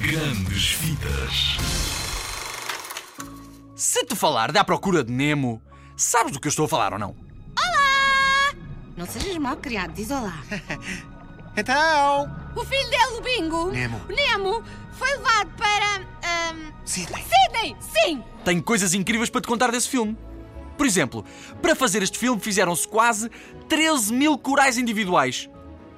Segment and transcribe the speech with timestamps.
[0.00, 1.56] Grandes Vidas.
[3.74, 5.62] Se te falar da procura de Nemo,
[5.96, 7.14] sabes do que eu estou a falar ou não?
[8.96, 10.42] Não sejas mal criado, diz olá.
[11.56, 14.00] Então, O filho dele, o Bingo, Nemo.
[14.08, 14.62] Nemo,
[14.92, 15.96] foi levado para.
[16.22, 17.24] ahm, Sidney.
[17.24, 17.76] Sydney!
[17.80, 18.22] Sim!
[18.44, 20.16] Tenho coisas incríveis para te contar desse filme.
[20.78, 21.24] Por exemplo,
[21.60, 23.28] para fazer este filme fizeram-se quase
[23.68, 25.50] 13 mil corais individuais.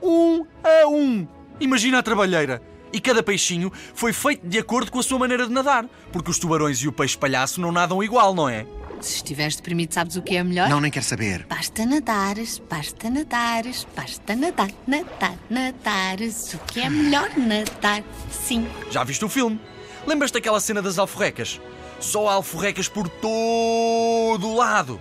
[0.03, 1.29] Um a um.
[1.61, 2.63] Imagina a trabalheira.
[2.93, 5.87] E cada peixinho foi feito de acordo com a sua maneira de nadar.
[6.13, 8.67] Porque os tubarões e o peixe palhaço não nadam igual, não é?
[9.01, 10.69] Se estiveres deprimido, sabes o que é melhor?
[10.69, 11.45] Não, nem quero saber.
[11.49, 16.55] Basta nadares, basta nadares, basta nadar, nadar, nadares.
[16.55, 18.69] O que é melhor nadar, sim.
[18.91, 19.59] Já viste o filme?
[20.07, 21.61] Lembras-te daquela cena das alforrecas?
[21.99, 25.01] Só há alforrecas por todo o lado.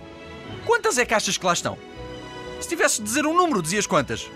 [0.64, 1.76] Quantas é que achas que lá estão?
[2.60, 4.28] Se tivesses de dizer um número, dizias quantas?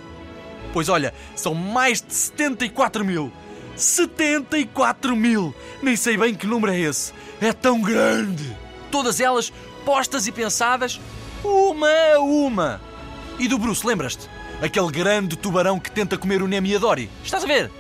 [0.73, 3.33] Pois olha, são mais de 74 mil.
[3.77, 5.55] 74 mil!
[5.83, 7.13] Nem sei bem que número é esse.
[7.41, 8.57] É tão grande!
[8.91, 9.53] Todas elas
[9.85, 11.01] postas e pensadas,
[11.45, 12.81] uma a uma.
[13.39, 14.29] E do Bruce, lembras-te?
[14.63, 17.11] Aquele grande tubarão que tenta comer o Nemo e a Dory.
[17.23, 17.71] Estás a ver?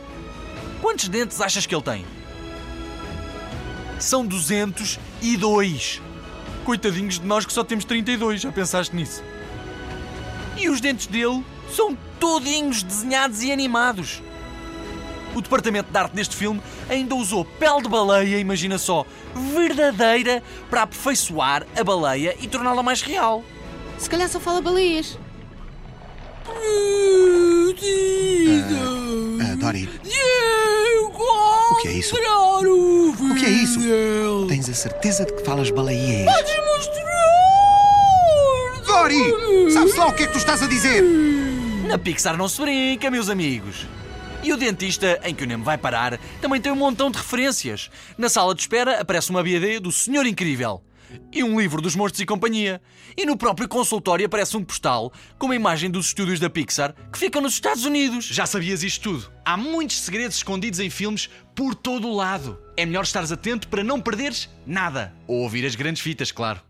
[0.83, 2.05] Quantos dentes achas que ele tem?
[3.99, 6.03] São 202.
[6.65, 9.23] Coitadinhos de nós que só temos 32, já pensaste nisso?
[10.59, 11.43] E os dentes dele
[11.75, 14.23] são todinhos desenhados e animados.
[15.37, 19.05] O departamento de arte deste filme ainda usou pele de baleia, imagina só,
[19.55, 23.45] verdadeira, para aperfeiçoar a baleia e torná-la mais real.
[23.99, 25.19] Se calhar só fala baleias.
[29.43, 29.91] Ah, Dory,
[31.71, 32.15] o que é isso?
[32.17, 33.79] O que é isso?
[34.49, 36.27] Tens a certeza de que falas baleiês?
[38.87, 39.71] Dory!
[39.71, 41.03] Sabes lá o que é que tu estás a dizer?
[41.87, 43.87] Na Pixar não se brinca, meus amigos.
[44.47, 47.91] E o dentista em que o Nemo vai parar também tem um montão de referências.
[48.17, 50.85] Na sala de espera aparece uma BD do Senhor Incrível.
[51.33, 52.81] E um livro dos Monstros e Companhia.
[53.17, 57.19] E no próprio consultório aparece um postal com uma imagem dos estúdios da Pixar que
[57.19, 58.25] ficam nos Estados Unidos.
[58.27, 59.33] Já sabias isto tudo?
[59.45, 62.57] Há muitos segredos escondidos em filmes por todo o lado.
[62.77, 65.13] É melhor estares atento para não perderes nada.
[65.27, 66.66] Ou ouvir as grandes fitas, claro.